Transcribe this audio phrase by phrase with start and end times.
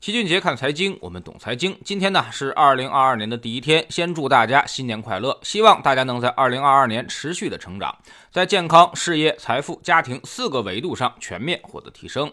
[0.00, 1.78] 齐俊杰看财经，我们懂财经。
[1.84, 5.38] 今天呢是二零二二年的第一天，先祝大家新年快乐！
[5.42, 7.94] 希望大家能在二零二二年持续的成长，
[8.32, 12.32] 在健康、事业、财富、家庭四个维度上全面获得提升。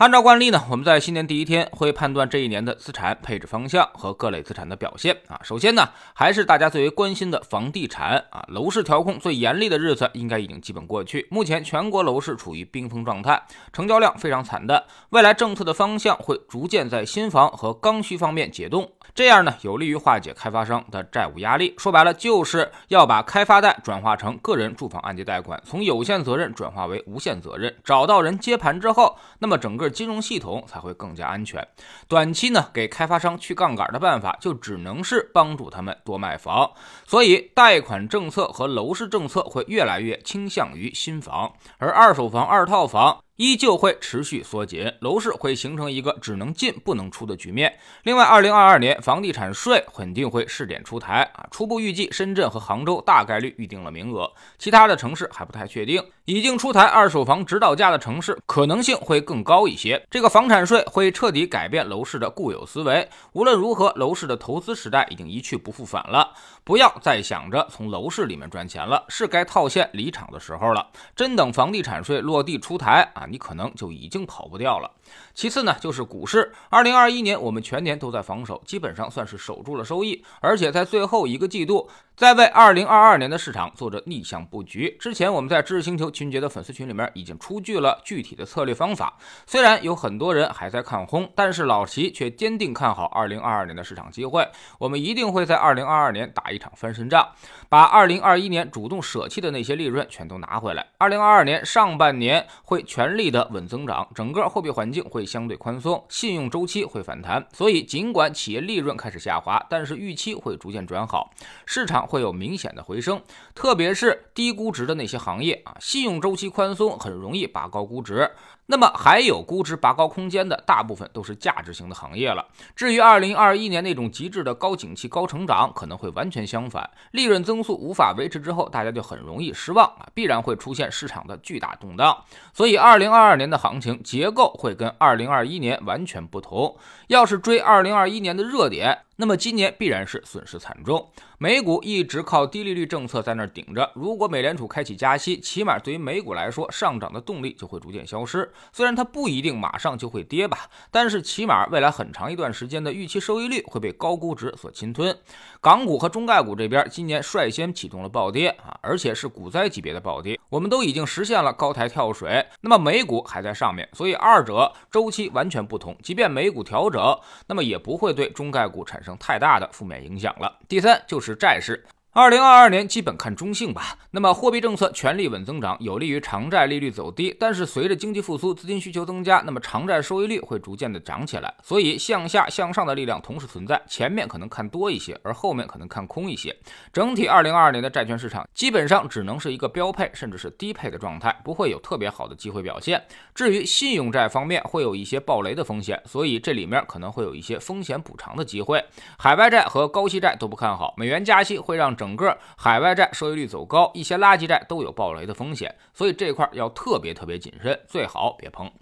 [0.00, 5.38] 按照惯例呢，我们在新年第一天会判断这一年的资产配置方向和各类资产的表现啊。
[5.44, 11.28] 首先呢，还是大家最为关心的房地产啊，楼市调控最严厉的日子应该已经基本过去。
[11.30, 13.42] 目前全国楼市处于冰封状态，
[13.74, 14.82] 成交量非常惨淡。
[15.10, 21.74] 未来政策的方向会逐渐在新房和刚需方面解冻，这样呢，有利于化解开发商的债务压力。
[21.76, 27.76] 说白了，就是要把开发贷转化成个人住房按揭贷款，从有限责任转化为无限责任。
[27.84, 29.90] 找到人接盘之后，那么整个。
[29.90, 31.68] 金融系统才会更加安全。
[32.08, 36.70] 短期呢，给开发商去杠杆的办法，就只能是帮助他们多卖房。
[37.06, 43.22] 所以，贷款政策和楼市政策会越来越倾向于新房，而二手房、二套房。
[43.40, 47.74] 依旧会持续缩紧，楼市会形成一个只能进不能出的局面。
[48.02, 56.04] 另外，二零二二年房地产税肯定会试点出台啊，初步预计深圳和杭州大概率预定了名额，其他的城市还不太确定。
[56.26, 60.00] 已经出台二手房指导价的城市可能性会更高一些。
[60.10, 63.08] 这个房产税会彻底改变楼市的固有思维。
[63.32, 70.86] 无论如何，楼市的投资时代已经一去不复返了，不要再想着从楼市里面赚钱了，是该套现离场的时候了。
[71.16, 73.26] 真等房地产税落地出台啊！
[73.30, 74.90] 你可能就已经跑不掉了。
[75.34, 76.52] 其次呢，就是股市。
[76.68, 81.88] 二零二一年我们全年都在防守，基本上算是守住了收益，而且在最后一个季度，
[82.20, 84.94] 在为二零二二年的市场做着逆向布局。
[85.00, 89.16] 之前我们在知识星球群杰的粉丝群里面已经出具了具体的策略方法。
[89.46, 94.46] 虽然有很多人还在看空，但是老齐却坚定看好二零二二年的市场机会。
[94.78, 97.26] 我们一定会在二零二二年打一场翻身仗，
[97.70, 100.86] 把二零二一年主动舍弃的那些利润全都拿回来。
[100.98, 105.02] 二零二二年上半年会全力的稳增长，整个货币环境。
[105.04, 111.30] 会相对宽松，信用周期会反弹，所以尽管企业利润开始下滑，但是预期会逐渐转好，
[111.64, 113.22] 市场会有明显的回升，
[113.54, 118.28] 特别是低估值的那些行业啊，信用周期宽松很容易拔高估值。
[118.70, 122.46] 那么还有估值拔高空间的，大部分都是价值型的行业了。
[122.76, 132.16] 至于二零二一年那种极致的高景气、高成长，可能会完全相反，利润增速无法维持之后，大家就很容易失望啊，必然会出现市场的巨大动荡。
[132.54, 136.76] 所以二零二二年的行情结构会跟二零二一年完全不同。
[137.08, 139.00] 要是追二零二一年的热点。
[139.16, 143.90] 那么今年必然是损失惨重，美股一直靠低利率政策在那儿顶着。
[143.94, 148.50] 如果美联储开启加息，起码对于美股来说，上涨的动力就会逐渐消失。
[148.72, 150.58] 虽然它不一定马上就会跌吧，
[150.90, 155.16] 但是起码未来很长一段时间的预期收益率会被高估值所侵吞。
[155.60, 162.46] 港股和中概股这边今年率先启动了暴跌啊，而且是股灾级别的暴跌，我们都已经实现了高台跳水。
[162.60, 165.96] 那么美股还在上面，所以二者周期完全不同。
[166.02, 169.16] 即便美股调整，那么也不会对中概股产生。
[169.18, 170.58] 太大的负面影响了。
[170.66, 171.84] 第三就是债市。
[172.12, 173.96] 二零二二年基本看中性吧。
[174.10, 177.32] 那么货币政策全力稳增长，有利于长债利率走低。
[177.38, 181.54] 但是随着经济复苏，资金需求增加，那么长债收益率会逐渐的涨起来。
[181.62, 186.52] 所以向下向上的力量同时存在，前面可能看多一些，而后面可能看空一些。
[186.92, 193.00] 整体二零二二年的债券市场基本上只能是一个标配，甚至是低配的状态，不会有特别好的机会表现。
[193.36, 198.84] 至于信用债方面，会有一些暴雷的风险，所以这里面可能会有一些风险补偿的机会。
[199.16, 208.72] 海外债和高息债都不看好，美元加息会让整个海外债收益率走高，一些垃圾债都有暴雷的风险，所以这块要特别特别谨慎，最好别碰。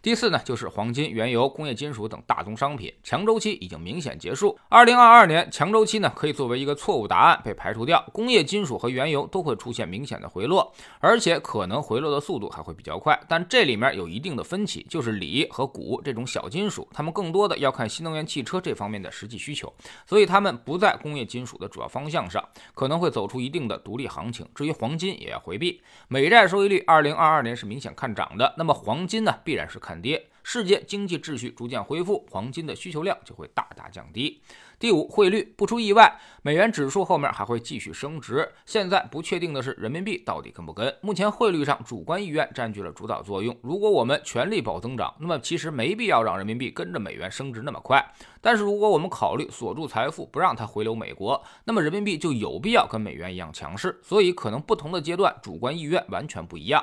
[0.00, 4.56] 第四呢，就是黄金、原油、工业金属等大宗商品，强周期已经明显结束。
[4.68, 8.02] 二零二二年强周期呢，可以作为一个错误答案被排除掉。
[8.12, 13.18] 工业金属和原油都会出现明显的回落，而且可能回落的速度还会比较快。
[13.28, 19.70] 但这里面有一定的分歧，就是锂和钴这种小金属，它们更多的要看新能源汽车这方面的实际需求，
[20.06, 22.42] 所以它们不在工业金属的主要方向上，
[22.74, 24.48] 可能会走出一定的独立行情。
[24.54, 25.82] 至于黄金，也要回避。
[26.08, 29.98] 美债收益率二零二二年是明显看涨的，那么黄金呢，必然是看。
[30.00, 34.40] 跌，世界经济秩序逐渐恢复，黄金的需求量就会大大降低。
[34.78, 38.50] 第五，汇率不出意外，美元指数后面还会继续升值。
[38.64, 40.96] 现在不确定的是人民币到底跟不跟。
[41.02, 43.54] 目前汇率上主观意愿占据了主导作用。
[43.60, 48.02] 如果我们全力保增长，那么其实没必要让人民币跟着美元升值那么快。
[48.40, 54.00] 但是如果我们考虑锁住财富，不让它回流美国，那么人民币就有必要跟美元一样强势。
[54.02, 56.82] 所以可能不同的阶段主观意愿完全不一样。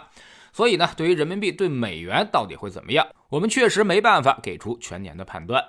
[0.55, 5.61] 所以呢，对于人民币对美元到底会怎么样，我们确实没办法给出全年的判断。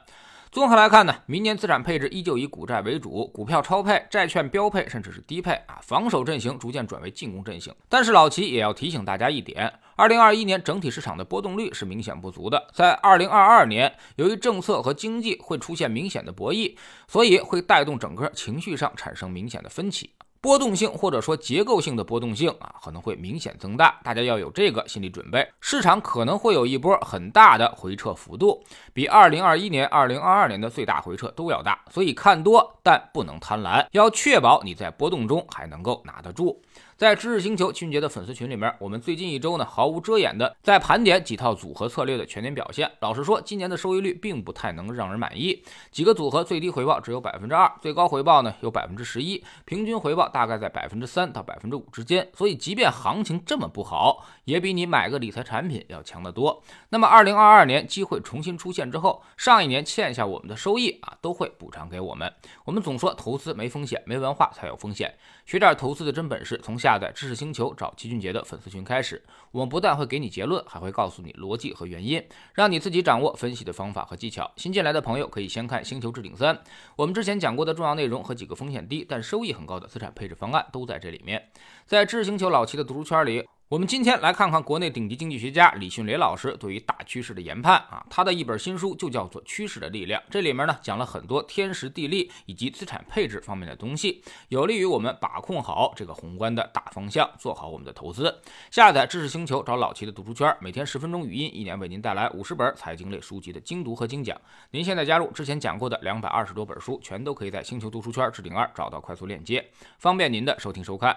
[0.52, 7.74] 综合来看呢，明年资产配置依旧以股债为主，股票超配，债券标配，甚至是低配啊，防守阵型逐渐转为进攻阵型。
[7.88, 9.72] 但是老齐也要提醒大家一点。
[9.96, 16.76] 二零二一年整体市场的波动率是明显不足的，在二零二二年，由于政策和经济会出现明显的博弈，
[17.08, 20.10] 所以会带动整个情绪上产生明显的分歧。
[20.40, 25.46] 波动性或者说结构性的波动性啊，可能会明显增大，大家要有这个心理准备。
[25.60, 28.62] 市场可能会有一波很大的回撤幅度，
[28.92, 36.62] 比二零二一年、二零二二年的最大回撤都要大，所以看多，但不能贪婪，要确保你在波动中还能够拿得住。
[36.96, 42.90] 在知识星球齐俊杰的粉丝群里面，我们最近一周呢毫无遮掩的在盘点几套组合策略的全年表现。
[43.00, 45.62] 老实说，今年的收益率并不太能让人满意。
[45.90, 52.26] 几个组合最低回报只有百分之二，最高回报呢有百分之十一，平均回报大概在百分之三到百分之五之间。
[52.32, 56.62] 所以，即便行情这么不好，也比你买个理财产品要强得多。
[56.88, 62.32] 那么，二零二二年机会重新出现之后，上一年欠下我们的收益啊，都会补偿给我们。
[62.64, 65.14] 我们总说投资没风险，没文化才有风险。
[65.44, 69.20] 学点投资的真本事，从下载知识星球找齐俊杰的粉丝群开始。
[69.50, 72.24] 我们不但会给你结论，还会告诉你逻辑和原因，
[72.54, 74.48] 让你自己掌握分析的方法和技巧。
[74.54, 76.54] 新进来的朋友可以先看《星球置顶三》，
[76.94, 81.50] 我们之前讲过的重要内容和几个风险低但收益很高的资产配置方案都在这里面。
[81.86, 83.44] 在知识星球老齐的读书圈里。
[83.68, 98.32] 我们今天来看看国内顶级经济学家李迅雷老师对于大趋势的研判啊，他的一本新书就叫做《趋势的力量》，这里面呢讲了很多天时地利以及资产配置方面的东西，有利于我们把控好这个宏观的大方向，做好我们的投资。
[98.70, 104.40] 下载知识星球，找老齐的读书圈，每天十分钟语音，一年为您带来五十本财经类书籍的精读和精讲。
[104.70, 109.68] 您现在加入之前讲过的两百二十多本书，全都可以在星球读书圈置顶二找到快速链接，
[109.98, 111.16] 方便您的收听收看。